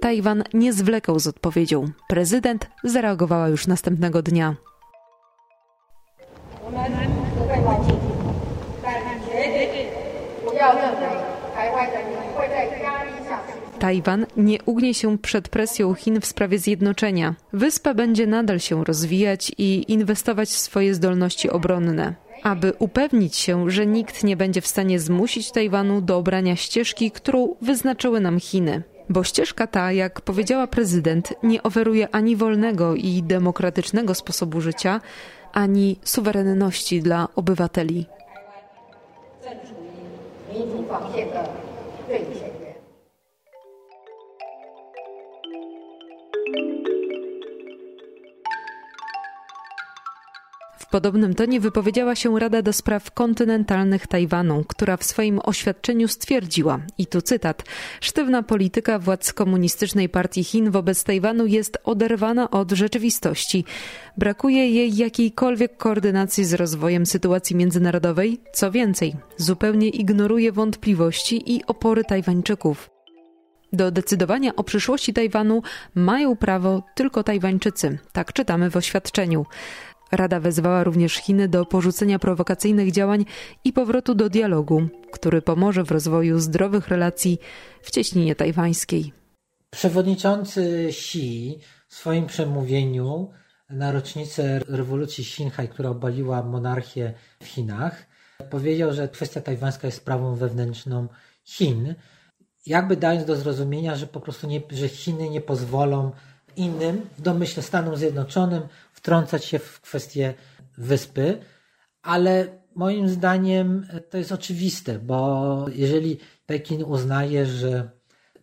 [0.03, 1.93] Tajwan nie zwlekał z odpowiedzią.
[2.09, 4.57] Prezydent zareagowała już następnego dnia.
[13.79, 17.35] Tajwan nie ugnie się przed presją Chin w sprawie zjednoczenia.
[17.53, 22.15] Wyspa będzie nadal się rozwijać i inwestować w swoje zdolności obronne.
[22.43, 27.55] Aby upewnić się, że nikt nie będzie w stanie zmusić Tajwanu do obrania ścieżki, którą
[27.63, 28.83] wyznaczyły nam Chiny.
[29.09, 35.01] Bo ścieżka ta, jak powiedziała prezydent, nie oferuje ani wolnego i demokratycznego sposobu życia,
[35.53, 38.07] ani suwerenności dla obywateli.
[40.57, 41.51] 民主防线的
[42.09, 42.56] 对前。
[50.97, 57.23] Podobnym tonie wypowiedziała się Rada do Spraw Kontynentalnych Tajwanu, która w swoim oświadczeniu stwierdziła, i tu
[57.23, 57.63] cytat,
[58.01, 63.65] sztywna polityka władz komunistycznej partii Chin wobec Tajwanu jest oderwana od rzeczywistości.
[64.17, 72.05] Brakuje jej jakiejkolwiek koordynacji z rozwojem sytuacji międzynarodowej, co więcej, zupełnie ignoruje wątpliwości i opory
[72.05, 72.91] Tajwańczyków.
[73.73, 75.63] Do decydowania o przyszłości Tajwanu
[75.95, 79.47] mają prawo tylko Tajwańczycy, tak czytamy w oświadczeniu.
[80.13, 83.25] Rada wezwała również Chiny do porzucenia prowokacyjnych działań
[83.65, 87.39] i powrotu do dialogu, który pomoże w rozwoju zdrowych relacji
[87.83, 89.13] w cieśninie tajwańskiej.
[89.71, 93.31] Przewodniczący Xi w swoim przemówieniu
[93.71, 98.07] na rocznicę rewolucji Xinhai, która obaliła monarchię w Chinach,
[98.51, 101.09] powiedział, że kwestia tajwańska jest sprawą wewnętrzną
[101.45, 101.95] Chin,
[102.67, 106.13] jakby dając do zrozumienia, że po prostu nie, że Chiny nie pozwolą
[106.57, 110.35] innym, w domyśle Stanom Zjednoczonym, wtrącać się w kwestie
[110.79, 111.39] wyspy,
[112.03, 117.91] ale moim zdaniem to jest oczywiste, bo jeżeli Pekin uznaje, że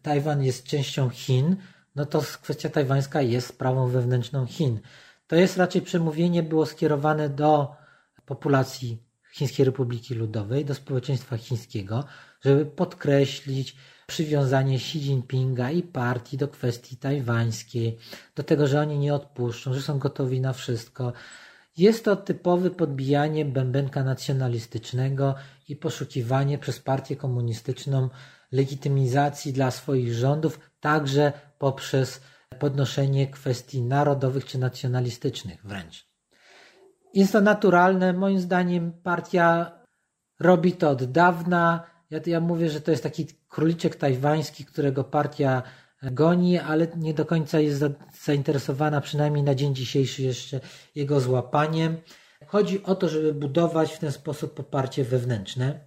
[0.01, 1.55] Tajwan jest częścią Chin,
[1.95, 4.79] no to kwestia tajwańska jest sprawą wewnętrzną Chin.
[5.27, 7.75] To jest raczej przemówienie było skierowane do
[8.25, 12.03] populacji Chińskiej Republiki Ludowej, do społeczeństwa chińskiego,
[12.41, 13.75] żeby podkreślić
[14.07, 17.97] przywiązanie Xi Jinpinga i partii do kwestii tajwańskiej,
[18.35, 21.13] do tego, że oni nie odpuszczą, że są gotowi na wszystko.
[21.77, 25.35] Jest to typowe podbijanie bębenka nacjonalistycznego
[25.69, 28.09] i poszukiwanie przez partię komunistyczną
[28.51, 32.21] legitymizacji dla swoich rządów, także poprzez
[32.59, 36.07] podnoszenie kwestii narodowych czy nacjonalistycznych wręcz.
[37.13, 38.13] Jest to naturalne.
[38.13, 39.71] Moim zdaniem partia
[40.39, 41.83] robi to od dawna.
[42.09, 45.63] Ja, ja mówię, że to jest taki króliczek tajwański, którego partia
[46.11, 47.89] goni, ale nie do końca jest za,
[48.23, 50.59] zainteresowana, przynajmniej na dzień dzisiejszy, jeszcze
[50.95, 51.97] jego złapaniem.
[52.47, 55.79] Chodzi o to, żeby budować w ten sposób poparcie wewnętrzne.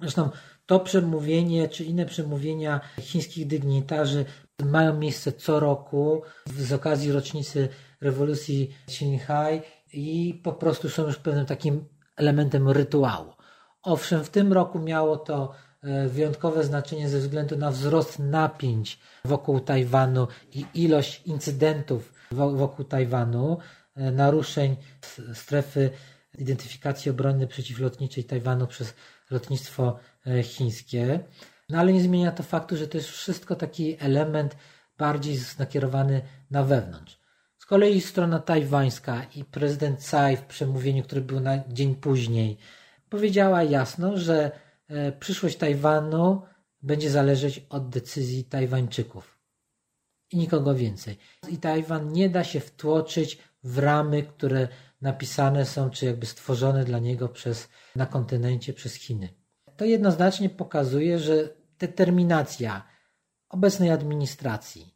[0.00, 0.30] Zresztą
[0.66, 4.24] to przemówienie, czy inne przemówienia chińskich dygnitarzy
[4.64, 7.68] mają miejsce co roku z okazji rocznicy
[8.00, 11.84] rewolucji Xinhai i po prostu są już pewnym takim
[12.16, 13.32] elementem rytuału.
[13.82, 15.54] Owszem, w tym roku miało to
[16.08, 23.58] wyjątkowe znaczenie ze względu na wzrost napięć wokół Tajwanu i ilość incydentów wokół Tajwanu,
[23.96, 24.76] e, naruszeń
[25.34, 25.90] strefy
[26.38, 28.94] identyfikacji obrony przeciwlotniczej Tajwanu przez
[29.30, 31.20] lotnictwo e, chińskie.
[31.68, 34.56] No ale nie zmienia to faktu, że to jest wszystko taki element
[34.98, 37.20] bardziej nakierowany na wewnątrz.
[37.58, 42.58] Z kolei strona tajwańska i prezydent Tsai w przemówieniu, który był na dzień później,
[43.08, 44.67] powiedziała jasno, że e,
[45.20, 46.42] przyszłość Tajwanu
[46.82, 49.38] będzie zależeć od decyzji Tajwańczyków
[50.30, 51.18] i nikogo więcej.
[51.48, 54.68] I Tajwan nie da się wtłoczyć w ramy, które
[55.00, 59.28] napisane są, czy jakby stworzone dla niego przez, na kontynencie przez Chiny.
[59.76, 61.48] To jednoznacznie pokazuje, że
[61.78, 62.82] determinacja
[63.48, 64.94] obecnej administracji,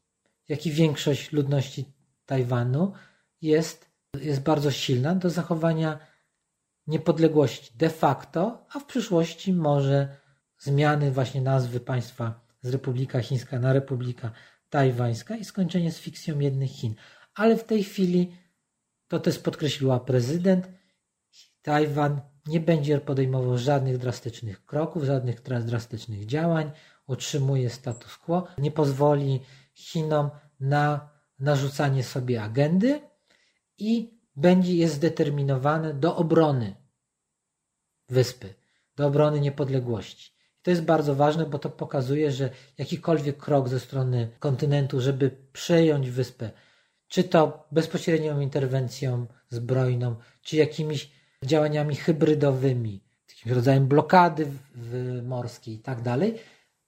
[0.49, 1.85] jak i większość ludności
[2.27, 2.93] Tajwanu
[3.41, 5.99] jest, jest bardzo silna do zachowania
[6.87, 10.17] niepodległości de facto, a w przyszłości może
[10.59, 14.31] zmiany właśnie nazwy państwa z Republika Chińska na Republika
[14.71, 16.95] Tajwańska i skończenie z fikcją jednych Chin.
[17.35, 18.37] Ale w tej chwili,
[19.09, 20.69] to też podkreśliła prezydent,
[21.63, 26.71] Tajwan nie będzie podejmował żadnych drastycznych kroków, żadnych drastycznych działań,
[27.07, 29.41] utrzymuje status quo, nie pozwoli
[29.75, 33.01] Chinom na narzucanie sobie agendy
[33.79, 36.75] i będzie jest zdeterminowane do obrony
[38.09, 38.55] wyspy,
[38.97, 40.33] do obrony niepodległości.
[40.63, 46.11] To jest bardzo ważne, bo to pokazuje, że jakikolwiek krok ze strony kontynentu, żeby przejąć
[46.11, 46.51] wyspę,
[47.09, 51.13] czy to bezpośrednią interwencją zbrojną, czy jakimiś
[51.45, 54.47] działaniami hybrydowymi, takim rodzajem blokady
[55.23, 56.39] morskiej i tak dalej,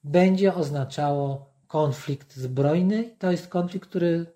[0.05, 3.17] będzie oznaczało konflikt zbrojny.
[3.19, 4.27] To jest konflikt, który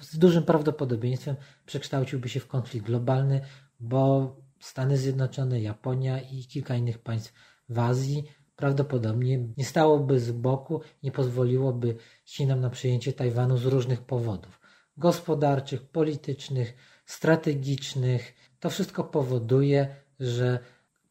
[0.00, 1.36] z dużym prawdopodobieństwem
[1.66, 3.40] przekształciłby się w konflikt globalny,
[3.80, 7.32] bo Stany Zjednoczone, Japonia i kilka innych państw
[7.68, 8.24] w Azji
[8.56, 14.60] prawdopodobnie nie stałoby z boku, nie pozwoliłoby Chinom na przejęcie Tajwanu z różnych powodów
[15.00, 18.34] gospodarczych, politycznych, strategicznych.
[18.60, 20.58] To wszystko powoduje, że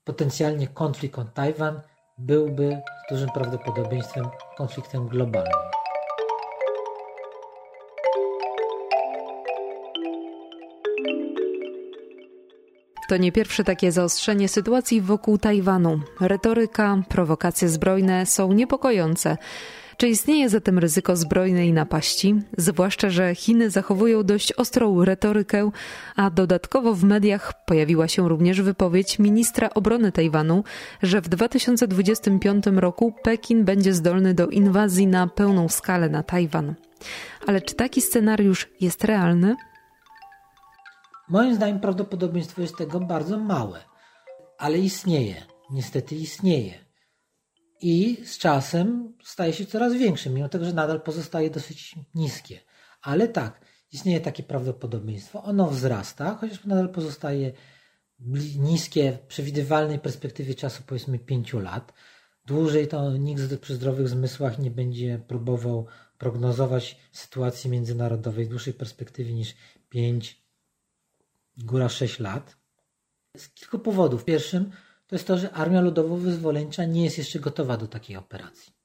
[0.03, 1.81] potencjalnie konflikt o Tajwan
[2.17, 4.25] byłby z dużym prawdopodobieństwem
[4.57, 5.78] konfliktem globalnym.
[13.09, 15.99] To nie pierwsze takie zaostrzenie sytuacji wokół Tajwanu.
[16.19, 19.37] Retoryka, prowokacje zbrojne są niepokojące.
[19.97, 22.35] Czy istnieje zatem ryzyko zbrojnej napaści?
[22.57, 25.71] Zwłaszcza, że Chiny zachowują dość ostrą retorykę,
[26.15, 30.63] a dodatkowo w mediach pojawiła się również wypowiedź ministra obrony Tajwanu,
[31.01, 36.75] że w 2025 roku Pekin będzie zdolny do inwazji na pełną skalę na Tajwan.
[37.47, 39.55] Ale czy taki scenariusz jest realny?
[41.29, 43.79] Moim zdaniem prawdopodobieństwo jest tego bardzo małe,
[44.57, 45.35] ale istnieje.
[45.71, 46.89] Niestety istnieje
[47.81, 52.59] i z czasem staje się coraz większy, mimo tego, że nadal pozostaje dosyć niskie.
[53.01, 57.51] Ale tak, istnieje takie prawdopodobieństwo, ono wzrasta, chociaż nadal pozostaje
[58.57, 61.93] niskie w przewidywalnej perspektywie czasu powiedzmy 5 lat.
[62.45, 65.85] Dłużej to nikt przy zdrowych zmysłach nie będzie próbował
[66.17, 69.55] prognozować sytuacji międzynarodowej w dłuższej perspektywie niż
[69.89, 70.48] 5,
[71.63, 72.57] góra 6 lat.
[73.37, 74.25] Z kilku powodów.
[74.25, 74.71] Pierwszym
[75.07, 78.79] to jest to, że Armia Ludowo-Wyzwoleńcza nie jest jeszcze gotowa do takiej operacji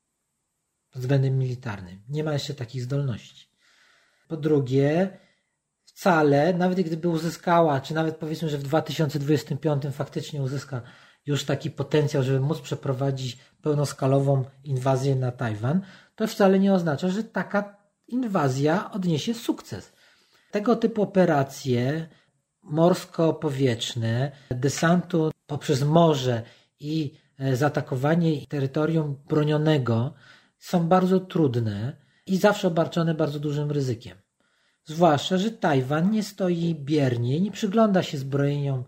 [0.95, 2.03] pod względem militarnym.
[2.09, 3.49] Nie ma jeszcze takich zdolności.
[4.29, 5.19] Po drugie,
[5.85, 10.83] wcale, nawet gdyby uzyskała, czy nawet powiedzmy, że w 2025 faktycznie uzyska
[11.27, 15.81] już taki potencjał, żeby móc przeprowadzić pełnoskalową inwazję na Tajwan,
[16.15, 17.77] to wcale nie oznacza, że taka
[18.09, 19.93] inwazja odniesie sukces.
[20.51, 22.09] Tego typu operacje
[22.65, 26.43] morsko-powietrzne, desantu poprzez morze
[26.81, 30.15] i e, zaatakowanie terytorium bronionego
[30.59, 31.97] są bardzo trudne
[32.27, 34.19] i zawsze obarczone bardzo dużym ryzykiem.
[34.85, 38.85] Zwłaszcza, że Tajwan nie stoi biernie, nie przygląda się zbrojeniom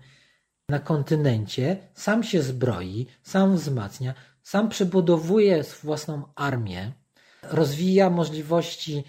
[0.69, 6.93] na kontynencie, sam się zbroi, sam wzmacnia, sam przebudowuje własną armię,
[7.43, 9.05] rozwija możliwości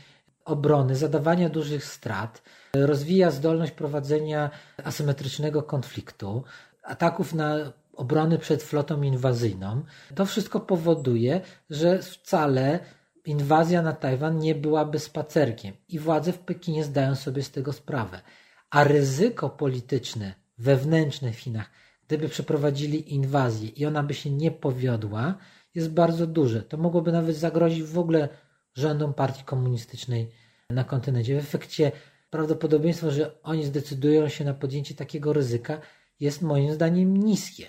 [0.46, 2.42] obrony, zadawania dużych strat,
[2.74, 4.50] rozwija zdolność prowadzenia
[4.84, 6.44] asymetrycznego konfliktu,
[6.84, 7.56] ataków na
[7.94, 9.84] obrony przed flotą inwazyjną.
[10.16, 12.80] To wszystko powoduje, że wcale
[13.26, 18.22] inwazja na Tajwan nie byłaby spacerkiem i władze w Pekinie zdają sobie z tego sprawę.
[18.70, 21.72] A ryzyko polityczne, wewnętrzne w Chinach,
[22.08, 25.36] gdyby przeprowadzili inwazję i ona by się nie powiodła,
[25.76, 26.62] jest bardzo duże.
[26.62, 28.30] To mogłoby nawet zagrozić w ogóle
[28.76, 30.32] rządom partii komunistycznej
[30.70, 31.42] na kontynencie.
[31.42, 31.92] W efekcie
[32.30, 35.82] prawdopodobieństwo, że oni zdecydują się na podjęcie takiego ryzyka,
[36.20, 37.68] jest moim zdaniem niskie.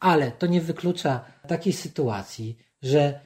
[0.00, 3.20] Ale to nie wyklucza takiej sytuacji, że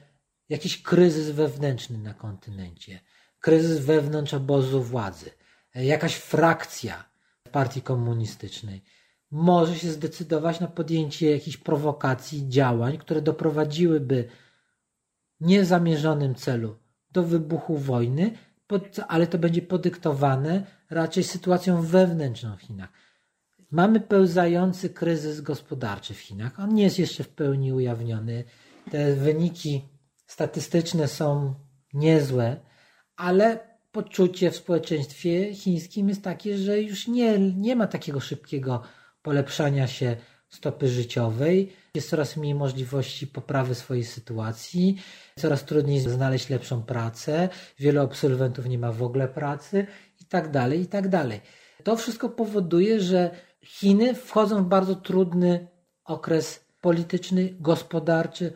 [0.49, 2.99] jakiś kryzys wewnętrzny na kontynencie,
[3.39, 5.31] kryzys wewnątrz obozu władzy,
[5.75, 7.09] jakaś frakcja
[7.51, 8.83] partii komunistycznej
[9.31, 14.29] może się zdecydować na podjęcie jakichś prowokacji, działań, które doprowadziłyby
[15.41, 16.77] w niezamierzonym celu
[17.11, 18.37] do wybuchu wojny,
[19.07, 22.89] ale to będzie podyktowane raczej sytuacją wewnętrzną w Chinach.
[23.71, 26.59] Mamy pełzający kryzys gospodarczy w Chinach.
[26.59, 28.43] On nie jest jeszcze w pełni ujawniony.
[28.91, 29.85] Te wyniki
[30.27, 31.55] statystyczne są
[31.93, 32.57] niezłe,
[33.15, 33.59] ale
[33.91, 38.81] poczucie w społeczeństwie chińskim jest takie, że już nie, nie ma takiego szybkiego
[39.21, 40.15] polepszania się
[40.49, 41.73] stopy życiowej.
[41.95, 44.95] Jest coraz mniej możliwości poprawy swojej sytuacji,
[45.39, 49.87] coraz trudniej znaleźć lepszą pracę, wielu absolwentów nie ma w ogóle pracy
[50.21, 51.41] i tak dalej, i tak dalej.
[51.83, 53.31] To wszystko powoduje, że
[53.63, 55.67] Chiny wchodzą w bardzo trudny
[56.05, 58.53] okres polityczny, gospodarczy,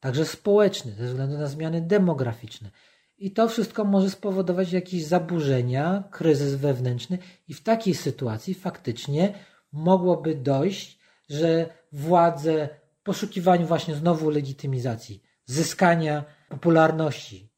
[0.00, 2.70] także społeczny, ze względu na zmiany demograficzne.
[3.18, 9.34] I to wszystko może spowodować jakieś zaburzenia, kryzys wewnętrzny, i w takiej sytuacji faktycznie
[9.72, 10.98] mogłoby dojść,
[11.28, 12.68] że władze
[13.00, 17.50] w poszukiwaniu właśnie znowu legitymizacji, zyskania popularności,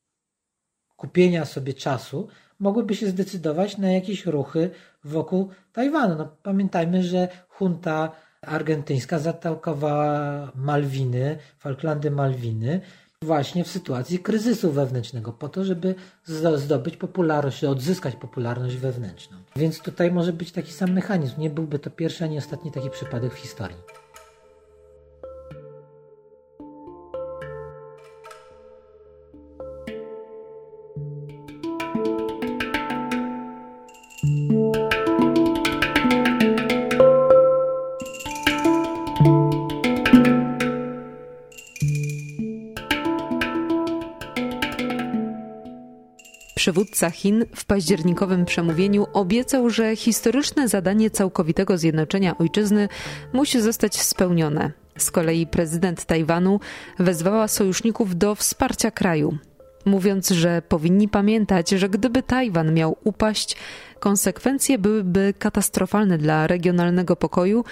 [0.96, 2.28] kupienia sobie czasu,
[2.58, 4.70] mogłyby się zdecydować na jakieś ruchy
[5.04, 6.14] wokół Tajwanu.
[6.14, 7.28] No, pamiętajmy, że
[7.60, 12.80] junta argentyńska zaatakowała Malwiny, Falklandy Malwiny,
[13.24, 15.94] właśnie w sytuacji kryzysu wewnętrznego, po to, żeby
[16.56, 19.36] zdobyć popularność, odzyskać popularność wewnętrzną.
[19.56, 21.40] Więc tutaj może być taki sam mechanizm.
[21.40, 23.76] Nie byłby to pierwszy ani ostatni taki przypadek w historii.
[46.98, 52.88] Przywódca Chin w październikowym przemówieniu obiecał, że historyczne zadanie całkowitego zjednoczenia ojczyzny
[53.32, 54.72] musi zostać spełnione.
[54.96, 56.60] Z kolei prezydent Tajwanu
[56.98, 59.38] wezwała sojuszników do wsparcia kraju,
[59.84, 63.56] mówiąc, że powinni pamiętać, że gdyby Tajwan miał upaść,
[64.00, 67.64] konsekwencje byłyby katastrofalne dla regionalnego pokoju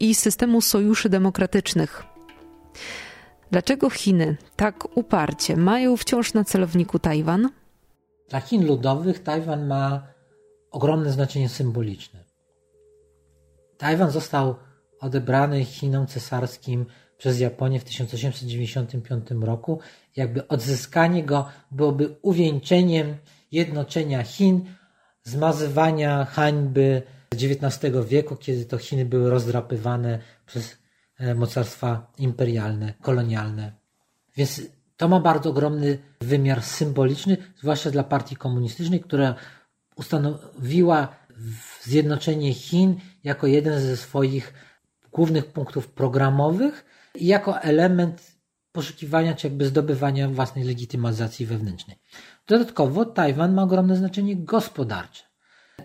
[0.00, 2.02] i systemu sojuszy demokratycznych.
[3.50, 7.50] Dlaczego Chiny tak uparcie mają wciąż na celowniku Tajwan?
[8.28, 10.06] Dla Chin ludowych Tajwan ma
[10.70, 12.24] ogromne znaczenie symboliczne.
[13.78, 14.56] Tajwan został
[15.00, 16.86] odebrany Chinom cesarskim
[17.18, 19.80] przez Japonię w 1895 roku.
[20.16, 23.16] Jakby odzyskanie go byłoby uwieńczeniem
[23.52, 24.64] jednoczenia Chin,
[25.22, 27.02] zmazywania hańby
[27.32, 30.76] XIX wieku, kiedy to Chiny były rozdrapywane przez
[31.18, 33.72] e, mocarstwa imperialne, kolonialne.
[34.36, 34.62] Więc
[35.04, 39.34] to ma bardzo ogromny wymiar symboliczny, zwłaszcza dla partii komunistycznej, która
[39.96, 41.08] ustanowiła
[41.82, 44.54] zjednoczenie Chin jako jeden ze swoich
[45.12, 46.84] głównych punktów programowych
[47.14, 48.36] i jako element
[48.72, 51.96] poszukiwania czy jakby zdobywania własnej legitymizacji wewnętrznej.
[52.46, 55.22] Dodatkowo Tajwan ma ogromne znaczenie gospodarcze.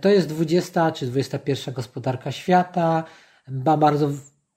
[0.02, 3.04] To jest 20 czy 21 gospodarka świata,
[3.48, 4.10] ma bardzo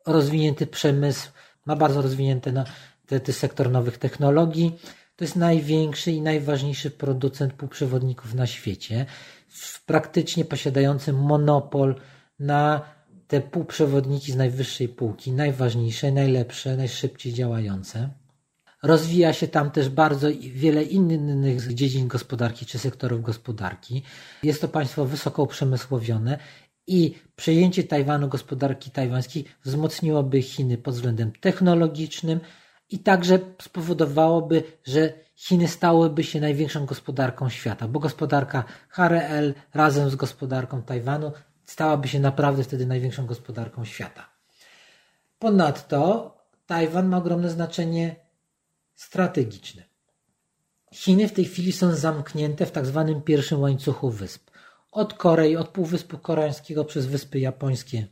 [0.06, 1.30] rozwinięty przemysł,
[1.66, 2.64] ma bardzo rozwinięty no,
[3.12, 4.78] te, te sektor nowych technologii.
[5.16, 9.06] To jest największy i najważniejszy producent półprzewodników na świecie,
[9.86, 11.94] praktycznie posiadający monopol
[12.38, 12.82] na
[13.26, 18.08] te półprzewodniki z najwyższej półki, najważniejsze, najlepsze, najszybciej działające.
[18.82, 24.02] Rozwija się tam też bardzo wiele innych dziedzin gospodarki czy sektorów gospodarki.
[24.42, 26.38] Jest to państwo wysoko uprzemysłowione
[26.86, 32.40] i przejęcie Tajwanu gospodarki tajwańskiej wzmocniłoby Chiny pod względem technologicznym
[32.92, 40.16] i także spowodowałoby, że Chiny stałyby się największą gospodarką świata, bo gospodarka HRL razem z
[40.16, 41.32] gospodarką Tajwanu
[41.64, 44.28] stałaby się naprawdę wtedy największą gospodarką świata.
[45.38, 46.34] Ponadto
[46.66, 48.16] Tajwan ma ogromne znaczenie
[48.94, 49.82] strategiczne.
[50.92, 54.50] Chiny w tej chwili są zamknięte w tak zwanym pierwszym łańcuchu wysp.
[54.92, 58.06] Od Korei, od Półwyspu Koreańskiego przez Wyspy Japońskie.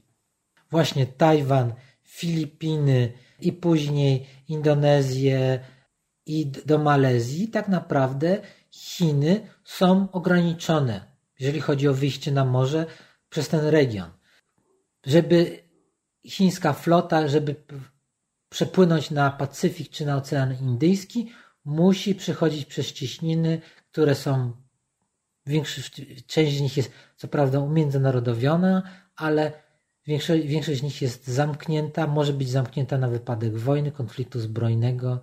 [0.70, 3.12] Właśnie Tajwan, Filipiny
[3.42, 5.60] i później Indonezję
[6.26, 7.48] i do Malezji.
[7.48, 8.38] Tak naprawdę
[8.70, 11.00] Chiny są ograniczone,
[11.38, 12.86] jeżeli chodzi o wyjście na morze
[13.28, 14.10] przez ten region.
[15.06, 15.62] Żeby
[16.26, 17.54] chińska flota, żeby
[18.48, 21.32] przepłynąć na Pacyfik czy na Ocean Indyjski,
[21.64, 23.60] musi przechodzić przez cieśniny,
[23.90, 24.52] które są
[25.46, 28.82] większość, część z nich jest co prawda umiędzynarodowiona,
[29.16, 29.52] ale
[30.10, 35.20] większość, większość z nich jest zamknięta, może być zamknięta na wypadek wojny, konfliktu zbrojnego,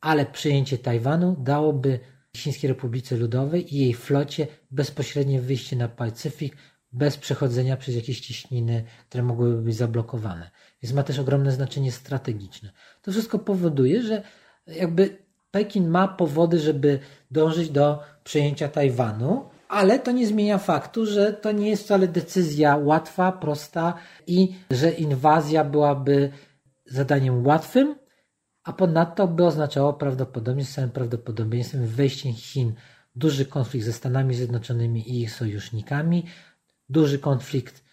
[0.00, 2.00] ale przyjęcie Tajwanu dałoby
[2.36, 6.56] Chińskiej Republice Ludowej i jej flocie bezpośrednie wyjście na Pacyfik
[6.92, 10.50] bez przechodzenia przez jakieś ciśniny, które mogłyby być zablokowane.
[10.82, 12.70] Więc ma też ogromne znaczenie strategiczne.
[13.02, 14.22] To wszystko powoduje, że
[14.66, 15.16] jakby
[15.50, 16.98] Pekin ma powody, żeby
[17.30, 22.76] dążyć do przejęcia Tajwanu, ale to nie zmienia faktu, że to nie jest wcale decyzja
[22.76, 23.94] łatwa, prosta
[24.26, 26.32] i że inwazja byłaby
[26.86, 27.94] zadaniem łatwym,
[28.64, 32.74] a ponadto by oznaczało prawdopodobnie, z całym prawdopodobieństwem wejście Chin
[33.14, 36.26] duży konflikt ze Stanami Zjednoczonymi i ich sojusznikami,
[36.88, 37.84] duży konflikt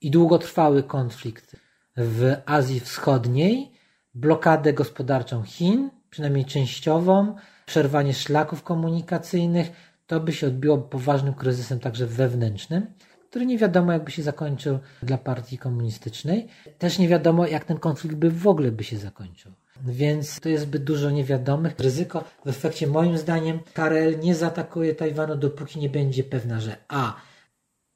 [0.00, 1.56] i długotrwały konflikt
[1.96, 3.72] w Azji Wschodniej,
[4.14, 9.70] blokadę gospodarczą Chin, przynajmniej częściową, przerwanie szlaków komunikacyjnych,
[10.08, 12.86] to by się odbiło poważnym kryzysem także wewnętrznym,
[13.30, 16.48] który nie wiadomo jakby się zakończył dla partii komunistycznej.
[16.78, 19.52] Też nie wiadomo jak ten konflikt by w ogóle by się zakończył.
[19.86, 21.74] Więc to jest zbyt dużo niewiadomych.
[21.78, 27.16] Ryzyko w efekcie moim zdaniem KRL nie zaatakuje Tajwanu dopóki nie będzie pewna, że a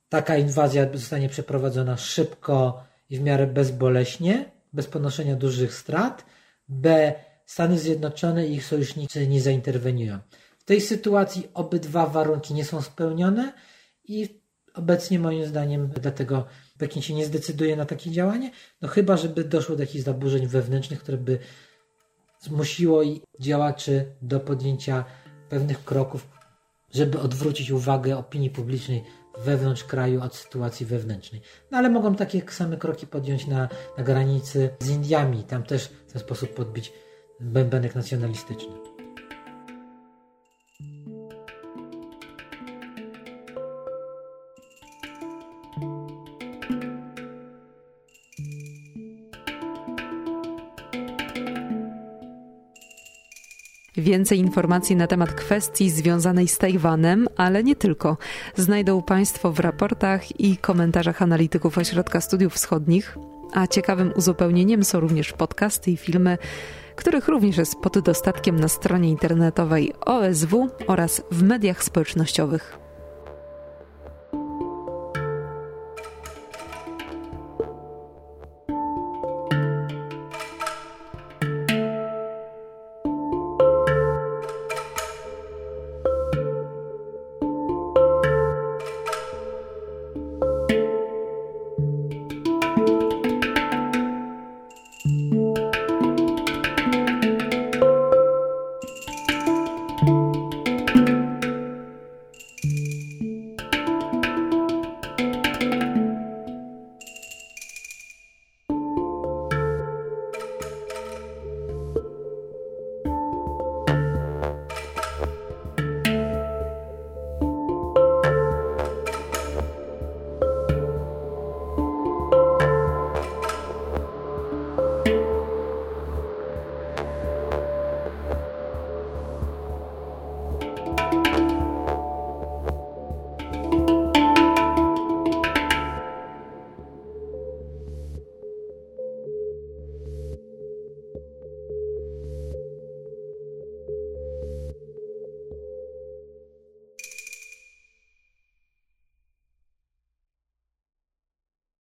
[0.08, 6.24] taka inwazja zostanie przeprowadzona szybko i w miarę bezboleśnie, bez ponoszenia dużych strat,
[6.68, 7.12] b
[7.46, 10.18] Stany Zjednoczone i ich sojusznicy nie zainterweniują.
[10.62, 13.52] W tej sytuacji obydwa warunki nie są spełnione
[14.04, 14.42] i
[14.74, 16.46] obecnie moim zdaniem dlatego
[16.78, 18.50] Pekin się nie zdecyduje na takie działanie,
[18.82, 21.38] no chyba, żeby doszło do jakichś zaburzeń wewnętrznych, które by
[22.40, 23.02] zmusiło
[23.40, 25.04] działaczy do podjęcia
[25.48, 26.28] pewnych kroków,
[26.94, 29.04] żeby odwrócić uwagę opinii publicznej
[29.38, 31.42] wewnątrz kraju od sytuacji wewnętrznej.
[31.70, 36.12] No ale mogą takie same kroki podjąć na, na granicy z Indiami, tam też w
[36.12, 36.92] ten sposób podbić
[37.40, 38.91] bębenek nacjonalistyczny.
[54.02, 58.16] Więcej informacji na temat kwestii związanej z Tajwanem, ale nie tylko,
[58.56, 63.18] znajdą Państwo w raportach i komentarzach analityków Ośrodka Studiów Wschodnich,
[63.52, 66.38] a ciekawym uzupełnieniem są również podcasty i filmy,
[66.96, 72.81] których również jest pod dostatkiem na stronie internetowej OSW oraz w mediach społecznościowych.